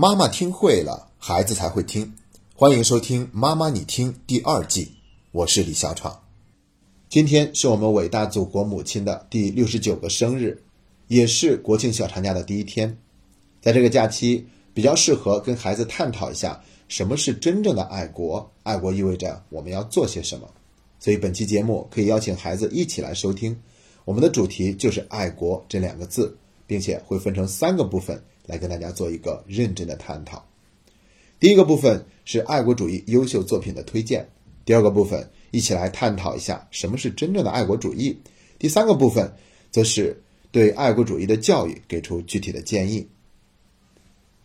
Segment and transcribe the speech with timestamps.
[0.00, 2.14] 妈妈听会了，孩子才会听。
[2.54, 4.92] 欢迎收听《妈妈你听》第二季，
[5.32, 6.22] 我是李小闯。
[7.08, 10.62] 今天是我们伟大祖国母亲的第六十九个生日，
[11.08, 12.96] 也是国庆小长假的第一天。
[13.60, 20.48] 在这个假期，比较适合跟孩子探讨一下什么是真正的爱国，爱国意味着我们要做些什么。
[21.00, 23.60] 所以本期节目可以邀请孩子一起来收听。
[24.04, 26.38] 我们的主题就是“爱国”这两个字，
[26.68, 30.46] 并且会分成三个部分来跟大家做一个认真的探讨。
[31.40, 34.28] 第一个部分是爱国主义优秀作品的推荐，
[34.64, 38.16] 第二个部分一起来探讨一下什么是真正的爱国主义，
[38.58, 39.32] 第三个部分
[39.70, 43.08] 则是对爱国主义的教育给出具体的建议。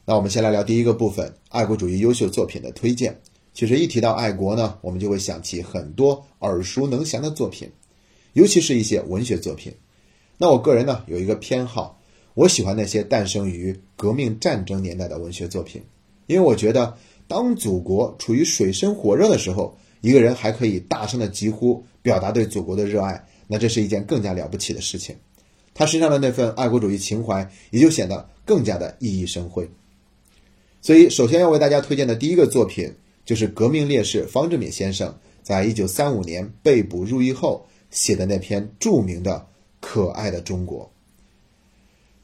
[0.05, 3.19] 那我们先来聊第一个部分，爱国主义优秀作品的推荐。
[3.53, 7.69] 其实一提到爱国呢，我们就会想起很多耳熟能详的作品。
[8.33, 9.71] 尤其是一些文学作品，
[10.39, 12.02] 那我个人呢有一个偏好，
[12.33, 15.81] 我喜欢那些诞生于革命战争年代的文学作品，
[16.27, 16.97] 因为我觉得
[17.27, 25.16] 当祖国处于水深火热的时候，一个人还可以大声的疾呼，表达对祖国的热爱，那这是一件更加了不起的事情，
[25.73, 29.69] 他身上的那份爱国主义情怀也就显得更加的熠熠生辉。
[30.81, 32.93] 所以，首先要为大家推荐的第一个作品，
[33.25, 37.65] 就是革命烈士方志敏先生在一九三五年被捕入狱后。
[37.93, 39.36] 写的那篇著名的
[39.80, 40.83] 《可爱的中国》，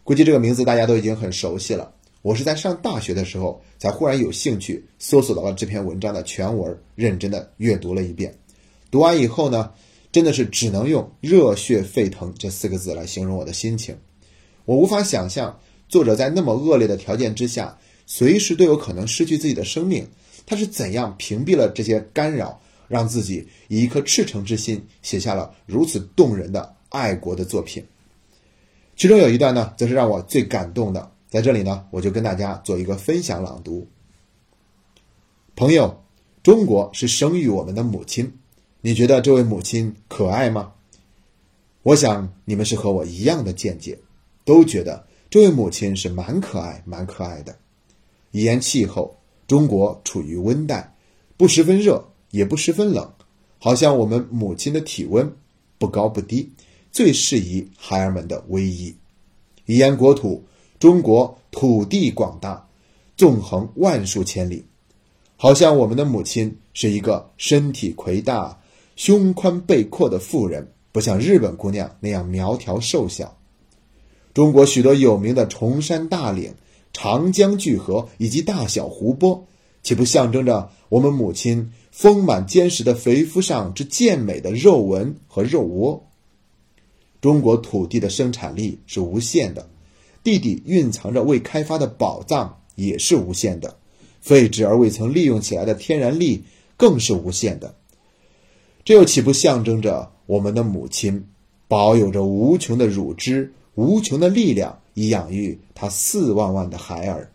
[0.09, 1.91] 估计这个名字大家都已经很熟悉了。
[2.23, 8.33] 我是在上大学的时候才忽然有兴趣搜索到了这篇文章的全文，认真的阅读了一遍。
[8.89, 9.71] 读完以后呢，
[10.11, 13.95] 真的是只能用“热血沸腾”这四个字来形容我的心情。
[14.65, 20.07] 我无法想象作者在那么恶劣的条件之下，随时都有可能失去自己的生命，
[20.47, 22.59] 他是怎样屏蔽了这些干扰。
[22.87, 27.85] 让自己以一颗赤诚之心写下了如此动人的爱国的作品，
[28.99, 31.09] 其中有一段呢，则是让我最感动的。
[31.29, 33.87] 在这里呢，我就跟大家做一个分享朗读。
[35.55, 36.03] 朋友，
[36.43, 38.29] 中国是生育我们的母亲，
[38.81, 40.73] 你觉得这位母亲可爱吗？
[41.83, 43.97] 我想你们是和我一样的见解，
[44.43, 47.55] 都觉得这位母亲是蛮可爱、蛮可爱的。
[48.31, 49.15] 一言气候，
[49.47, 50.93] 中国处于温带，
[51.37, 52.05] 不十分热。
[52.31, 53.11] 也不十分冷，
[53.57, 55.33] 好像我们母亲的体温
[55.79, 56.51] 不高不低，
[56.91, 58.95] 最适宜孩儿们的偎依。
[59.65, 60.43] 一言国土，
[60.79, 62.67] 中国土地广大，
[63.15, 64.65] 纵横万数千里，
[65.37, 68.59] 好像我们的母亲是一个身体魁大、
[68.95, 73.37] 胸宽背阔的妇人，不像日本姑娘那样苗条瘦小。
[74.33, 76.53] 中国许多有名的崇山大岭、
[76.93, 79.45] 长江巨河以及大小湖泊，
[79.83, 81.71] 岂不象征着我们母亲？
[81.91, 86.08] 丰满坚实的肥肤上之健美的肉纹和肉窝。
[87.21, 89.69] 中国土地的生产力是无限的，
[90.23, 93.77] 地底蕴藏着未开发的宝藏也是无限的，
[94.21, 96.43] 废置而未曾利用起来的天然力
[96.77, 97.75] 更是无限的。
[98.83, 101.27] 这又岂不象征着我们的母亲
[101.67, 107.31] 保有着无穷的乳汁、无穷的力量，以养育她四万万的孩儿？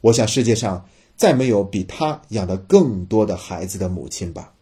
[0.00, 0.86] 我想世界上。
[1.18, 4.52] 再没有比他养的更多的孩子的母亲吧。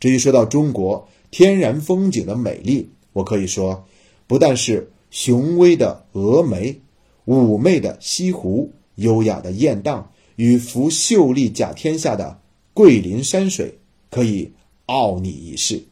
[0.00, 3.86] 至于说到中国天然风景的美丽，我可以说，
[4.26, 6.80] 不但是雄威的峨眉、
[7.26, 12.40] 妩媚的西湖、优雅的雁荡与扶秀丽甲天下的
[12.72, 13.78] 桂林山水，
[14.10, 14.52] 可以
[14.86, 15.82] 傲睨一世，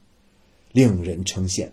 [0.72, 1.68] 令人称羡。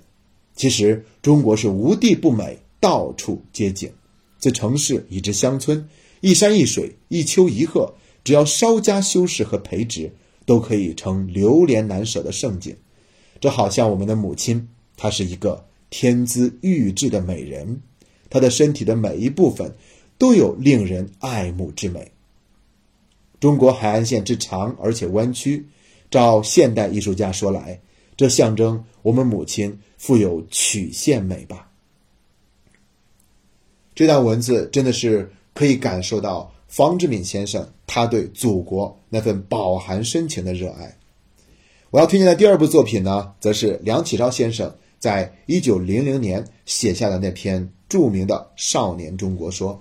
[0.55, 3.91] 其实，中国是无地不美，到处皆景，
[4.37, 5.87] 自城市以至乡村。
[6.21, 10.11] 一山一水，一丘一壑，只要稍加修饰和培植，
[10.45, 12.75] 都可以成流连难舍的盛景。
[13.39, 17.81] 这好像我们的母亲，她是一个天姿玉质的美人，
[18.29, 19.75] 她的身体的每一部分
[20.17, 22.11] 都有令人爱慕之美。
[23.39, 25.67] 中国海岸线之长而且弯曲，
[26.09, 27.79] 照现代艺术家说来，
[28.15, 31.69] 这象征我们母亲富有曲线美吧。
[33.93, 35.31] 这段文字真的是。
[35.55, 40.97] 可以感受到方志敏先生他对祖国那份饱含深情的热爱。
[41.91, 44.75] 我要推荐的第二部作品呢，则是梁启超先生
[45.05, 49.79] 在一九零零年写下的那篇著名的《少年中国说》。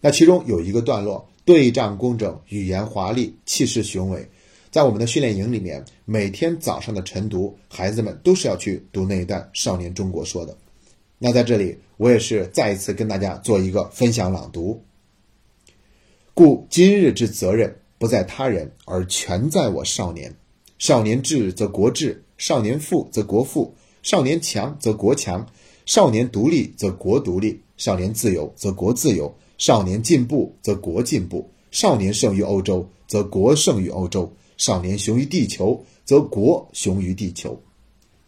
[0.00, 4.26] 那其中有一个段落，对仗工整，语言华丽，气势雄伟。
[4.70, 10.56] 在我们的训练营里面，每天早上的晨读，孩子们都是要去读那一段《少年中国说》的。
[11.18, 14.82] 那在这里，我也是再一次跟大家做一个分享朗读。
[16.32, 20.34] 故今日之责任不在他人，而全在我少年。
[20.78, 23.74] 少年智则国智，少年富则国富，
[24.06, 25.44] 少年强则国强，
[25.84, 37.60] 少年独立则国独立，少年自由则国自由，少年进步则国进步，少年胜于欧洲则国胜于欧洲，少年雄于地球则国雄于地球。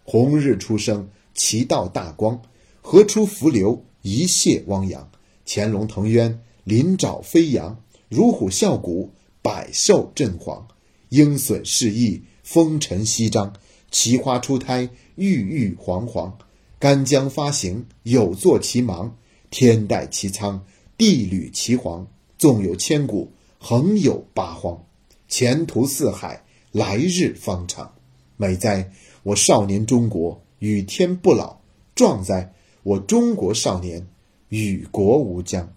[0.03, 2.43] 红日初升，其道大光，
[2.83, 5.09] 河出伏流，一泻汪洋。
[5.45, 10.65] 潜龙腾渊，鳞爪飞扬，乳虎啸谷，百兽震惶。
[11.11, 13.53] 鹰隼试翼，风尘翕张，
[13.91, 16.37] 奇花初胎，郁郁皇皇。
[16.79, 19.11] 干将发行，有作其芒；
[19.51, 20.65] 天戴其苍，
[20.97, 22.07] 地履其黄。
[22.39, 24.81] 纵有千古，横有八荒。
[25.27, 27.93] 前途似海，来日方长。
[28.37, 28.89] 美哉，
[29.25, 31.61] 我少年中国，与天不老；
[31.97, 34.07] 壮哉，我中国少年，
[34.51, 35.69] 与国无疆。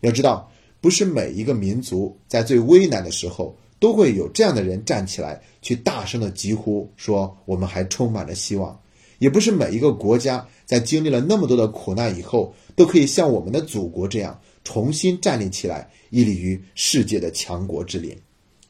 [0.00, 0.52] 要知道，
[0.82, 8.78] 不是每一个民族在最危难的时候，都会有这样的人站起来，去大声的疾呼说：“我们还充满着希望。”
[9.18, 18.14] 也不是每一个国家在经历了那么多的苦难以后，都可以像我们的祖国这样重新站立起来，屹立于世界的强国之林。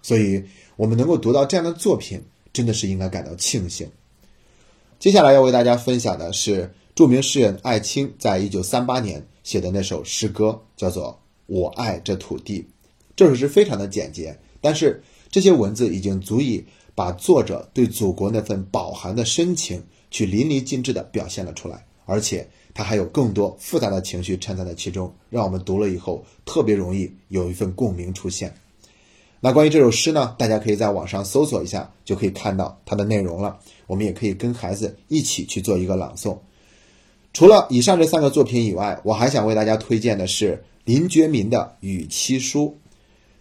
[0.03, 0.41] 所以，
[0.77, 2.23] 我们能够读到这样的作品，
[2.53, 3.89] 真的是应该感到庆幸。
[5.01, 11.09] 接下来要为大家分享的是著名诗人艾青在一九三八年写的那首诗歌，叫做
[11.47, 12.61] 《我爱这土地》。
[13.17, 16.65] 这首诗非常的简洁，但是这些文字已经足以
[16.97, 19.81] 把作者对祖国那份饱含的深情。
[20.09, 28.55] 去淋漓尽致地表现了出来，而且他还有更多复杂的情绪掺杂在其中，让我们读了以后特别容易有一份共鸣出现。
[29.41, 33.59] 那关于这首诗呢，大家可以在网上搜索一下，就可以看到它的内容了。
[33.89, 36.39] 我们也可以跟孩子一起去做一个朗诵。
[37.35, 42.65] 除了以上这三个作品以外，我还想为大家推荐的是林觉民的《与妻书》。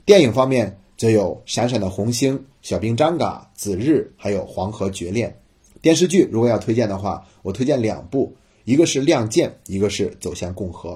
[0.03, 5.29] 电影方面则有《闪闪的红星》《小兵张嘎》《子日》，还有《黄河绝恋》。
[5.81, 10.91] 电视剧如果要推荐的话，我推荐两部，一个是《亮剑》，一个是《走向共和》，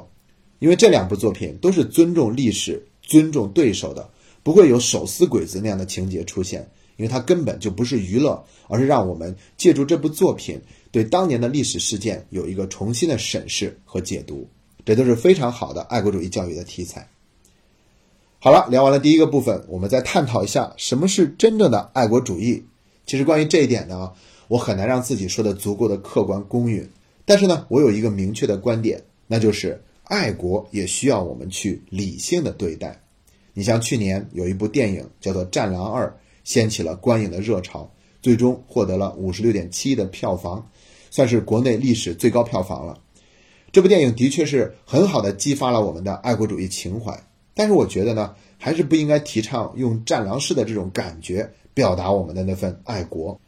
[0.59, 4.09] 因为这两部作品都是尊重历史、尊重对手的，
[4.41, 6.67] 不会有手撕鬼子那样的情节出现，
[6.97, 10.59] 因为它根本就不是娱乐，而是让我们借助这部作品
[10.91, 14.49] 对当年的历史事件有一个重新的审视和解读，
[14.83, 17.07] 这都是非常好的爱国主义教育的题材。
[18.41, 22.65] 好了，聊完了第一个部分，我们再探讨一下什么是真正的爱国主义。
[23.05, 24.11] 其实关于这一点呢。
[24.47, 26.89] 我很难让自己说的足够的客观公允，
[27.23, 32.99] 但是呢，我有一个明确的观点，那就是爱国也需要我们去理性的对待。
[33.53, 36.07] 你像去年有一部电影叫做《战狼二》，
[36.43, 37.87] 掀起了观影的热潮，
[38.23, 40.67] 最终获得了五十六点七亿的票房，
[41.11, 42.99] 算是国内历史最高票房了。
[43.71, 53.39] 这部电影的确是很好的激发了我们的爱国主义情怀，但是我觉得呢，还是不应该提倡用战狼式的这种感觉表达我们的那份爱国。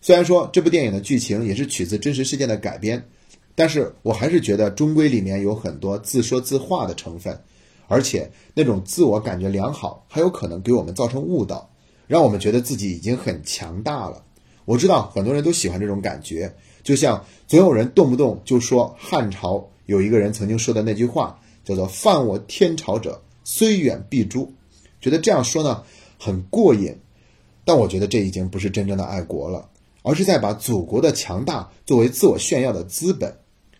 [0.00, 3.08] 虽然说这部电影的剧情也是取自真实事件的改编，
[3.54, 7.40] 但是我还是觉得终归里面有很多自说自话的成分，
[7.88, 11.70] 而且那种自我感觉良好，还有可能给我们造成误导，
[12.06, 14.24] 让我们觉得自己已经很强大了。
[14.66, 24.52] 我知道很多人都喜欢这种感觉，就像总有人动不动就说汉朝有一个人曾经说的那句话，叫做“犯我天朝者，虽远必诛”，
[25.00, 25.84] 觉得这样说呢
[26.18, 26.96] 很过瘾，
[27.64, 29.70] 但我觉得这已经不是真正的爱国了。
[30.06, 33.34] 而是在把祖国的强大作为自我炫耀的资本，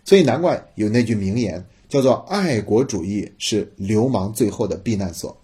[0.07, 5.37] 所以难怪有那句名言叫做“爱国主义是流氓最后的避难所”。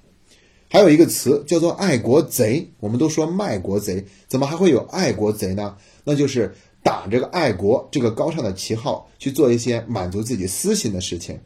[0.72, 5.76] 还有一个词叫做“爱国贼”，我们都说卖国贼，怎么还会有爱国贼呢？
[6.02, 11.38] 那就是打这个爱国这个高尚的旗号去做一些满足自己私心的事情，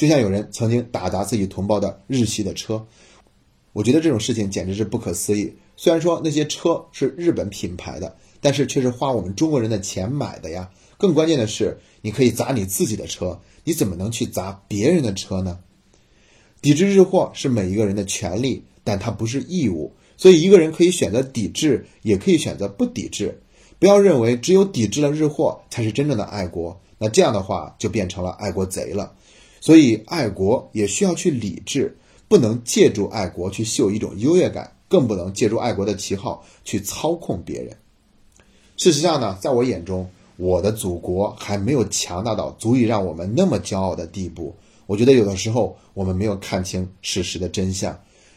[0.00, 2.82] 就像有人曾经打砸自己同胞的日系的车，
[3.74, 5.52] 我觉得这种事情简直是不可思议。
[5.76, 8.16] 虽然说那些车是日本品牌的。
[8.42, 10.70] 但是却是花我们中国人的钱买的呀！
[10.96, 15.58] 更关键的是，你可以砸你自己的车，你怎么能去砸别人的车呢？
[16.62, 19.92] 抵制日货是每一个人的权利，但它不是义务。
[20.16, 23.42] 所以，一个人可以选择抵制，也可以选择不抵制。
[23.78, 29.12] 不要认为只有抵制了日货才是真正的爱国，那这样的话就变成了爱国贼了。
[29.60, 31.96] 所以，爱国也需要去理智，
[32.28, 37.76] 不能借助爱国去秀一种优越感，更不能借助爱国的旗号去操控别人。
[38.76, 44.56] 事实上呢，在我眼中，我的祖国还没有强大到足以让我们那么骄傲的地步。
[44.86, 47.96] 我觉得有的时候我们没有看清事实的真相。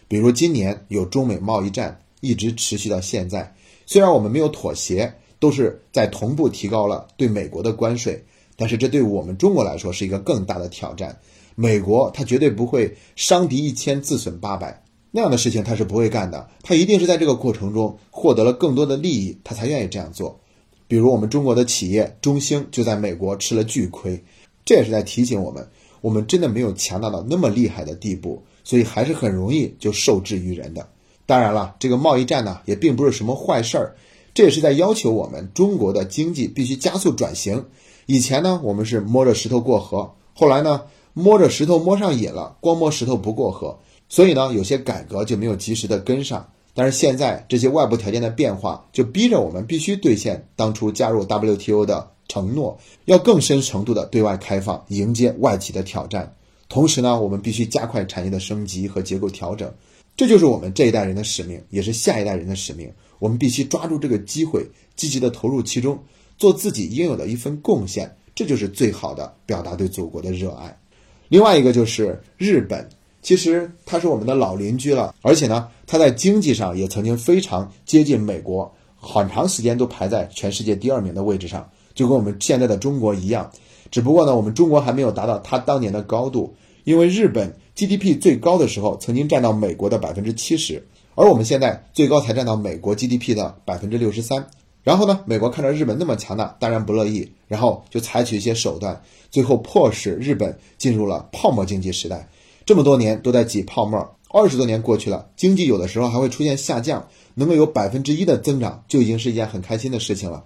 [0.10, 8.24] 比如今年有中美贸易战一直持续到现在，虽然我们没有妥协，都是在同步提高了对美国的关税，
[8.55, 11.19] 但是这对我们中国来说是一个更大的挑战。
[11.55, 14.83] 美国他绝对不会伤敌一千自损八百。
[15.12, 20.39] 那样的事情他是不会干的，他一定是在这个过程中获得了更多的利益，他才愿意这样做。
[20.88, 24.24] 比如我们中国的企业中兴就在美国吃了巨亏，
[24.65, 25.67] 这也是在提醒我们，
[26.01, 30.89] 我们真的没有强大到那么厉害的地步，所以还是很容易就受制于人的。
[31.27, 33.95] 当然了，这个贸易战呢，也并不是什么坏事儿，
[34.33, 37.63] 这也是在要求我们中国的经济必须加速转型。
[38.05, 40.81] 以前呢，我们是摸着石头过河，后来呢，
[41.13, 43.79] 摸着石头摸上瘾了，光摸石头不过河，
[44.10, 46.50] 所以呢，有些改革就没有及时的跟上。
[46.75, 56.36] 但是现在这些外部条件的变化，就逼着我们必须兑现当初加入 WTO 的承诺，要更深程度的对外开放，迎接外企的挑战。
[56.67, 59.72] 同时呢，我们必须加快产业的升级和结构调整，
[60.17, 62.91] 这就是我们这一代人的使命，也是下一代人的使命。
[63.19, 66.00] 我们必须抓住这个机会，积极的投入其中，
[66.43, 70.77] 做自己应有的一份贡献，这就是最好的表达对祖国的热爱。
[71.29, 72.85] 另外一个就是日本。
[73.21, 83.50] 其实他是我们的老邻居了，而且呢，他在经济上也曾经非常接近美国，很长时间都排在全世界第二名的位置上，就跟我们现在的中国一样。
[83.89, 90.85] 只不过呢，我们中国还没有达到他当年的高度，因为日本 GDP 最高的时候曾经占到美国的百分之七十，
[91.15, 94.45] 而我们现在最高才占到美国 GDP 的百分之六十三。
[94.83, 102.27] 然后呢，美国看着日本那么强大，当然不乐意，然后就采取一些手段，最后迫使日本进入了泡沫经济时代。
[102.65, 110.43] 这么多年都在挤泡沫，二十多年过去了，经济有的时候还会出现下降，能够有百分之一的增长就已经是一件很开心的事情了。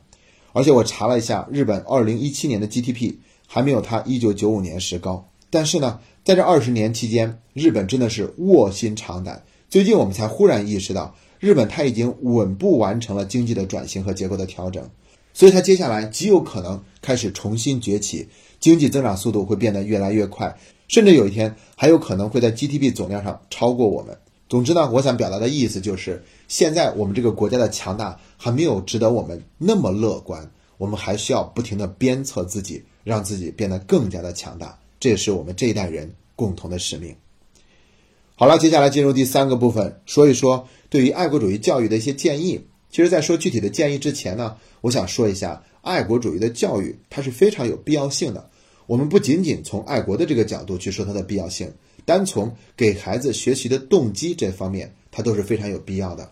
[0.54, 3.16] 而且我查了一下，日本二零一七年的 GDP
[3.48, 5.28] 还没有它一九九五年时高。
[5.50, 9.44] 但是呢，在这二十年期间，日本真的是卧薪尝胆。
[9.70, 14.90] 最近我们才忽然意识到，日本它已经稳步完成了经济的转型和结构的调整，
[15.34, 18.28] 所以它接下来极有可能开始重新崛起，
[18.60, 20.58] 经济增长速度会变得越来越快。
[20.88, 24.18] 甚至有一天还有可能会在 GDP 总量上超过我们。
[24.50, 34.80] 总之呢，我想表达的意思就是，现在我们这个国家的强大还没有值得我们那么乐观，我们还需要不停的鞭策自己，让自己变得更加的强大。
[35.00, 37.14] 这也是我们这一代人共同的使命。
[38.40, 42.62] 好了，接下来进入第三个部分，说一说对于爱国主义教育的一些建议。
[42.92, 48.48] 其实，在说具体的建议之前呢，我想说一下，爱国主义的教育它是非常有必要性的。
[48.86, 51.68] 我们不仅仅从爱国的这个角度去说它的必要性，
[52.06, 56.32] 单从给孩子学习的动机这方面，它都是非常有必要的。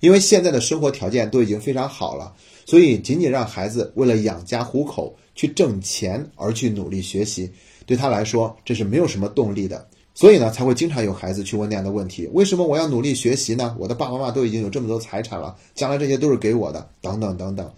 [0.00, 2.34] 因为现在的生活条件都已经非常好了，
[2.64, 7.52] 所以仅仅让孩子为了养家糊口去挣钱而去努力学习，
[7.84, 9.86] 对他来说这是没有什么动力的。
[10.14, 13.76] 所以呢，才会经常有孩子去问那样的问题：为什么我要努力学习呢？
[13.78, 17.68] 我的爸爸妈妈都已经有这么多财产了，将来这些都是给我的，等等等等。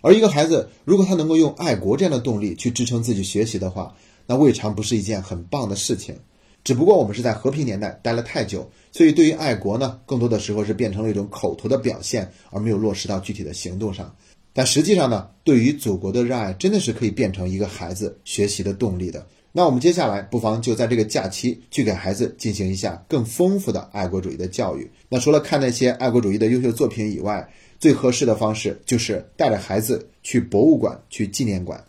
[0.00, 3.94] 而一个孩子，如果他能够用爱国这样的动力去支撑自己学习的话，
[4.26, 6.16] 那未尝不是一件很棒的事情。
[6.64, 14.14] 只不过我们是在和平年代待了太久，所以对于爱国呢，更多的时候是变成了一种口头的表现，而没有落实到具体的行动上。
[14.52, 19.24] 但实际上呢，对于祖国的热爱，真的是可以变成一个孩子学习的动力的。
[19.56, 24.90] 那我们接下来不妨就在这个假期去给孩子进行一下更丰富的爱国主义的教育。
[25.08, 31.84] 那除了看那些爱国主义的优秀作品以外，最合适的方式就是带着孩子去博物馆、去纪念馆，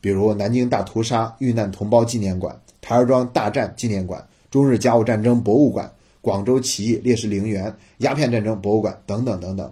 [0.00, 5.92] 比如南京大屠杀遇难同胞纪念馆、台儿庄大战纪念馆、中日甲午战争博物馆、
[6.22, 9.70] 广州起义烈士陵园、鸦片战争博物馆等等等等。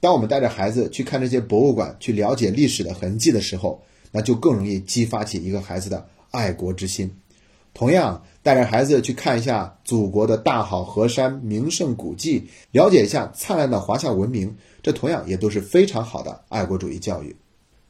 [0.00, 3.80] 当我们带着孩子去看这些博物馆，去了解历史的痕迹的时候，
[4.12, 7.08] 那就更容易激发起一个孩子的爱国之心。
[7.72, 17.34] 同样，带着孩子去看一下祖国的大好河山、名胜古迹，了解一下灿烂的华夏文明，这同样也都是非常好的爱国主义教育。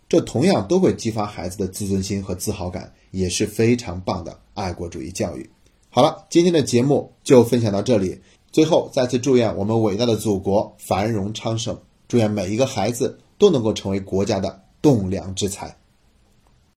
[0.08, 5.50] 这同样都会激发孩子的自尊心和自豪感，也是非常棒的爱国主义教育。
[5.90, 8.20] 好了，今天的节目就分享到这里。
[8.52, 15.76] 最后，再次祝愿我们伟大的祖国繁荣昌盛，祝愿每一个孩子都能够成为国家的栋梁之才。